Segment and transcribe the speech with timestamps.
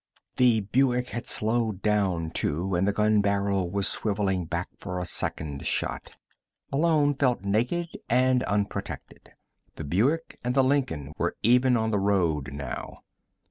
[0.37, 5.05] The Buick had slowed down, too, and the gun barrel was swiveling back for a
[5.05, 6.09] second shot.
[6.71, 9.33] Malone felt naked and unprotected.
[9.75, 13.03] The Buick and the Lincoln were even on the road now.